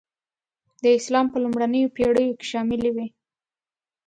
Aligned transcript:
د 0.83 0.85
اسلام 0.97 1.25
په 1.31 1.37
لومړنیو 1.43 1.93
پېړیو 1.95 2.37
کې 2.39 2.45
شاملي 2.51 2.89
وې. 2.95 3.07